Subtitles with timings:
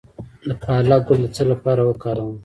[0.47, 2.35] د پالک ګل د څه لپاره وکاروم؟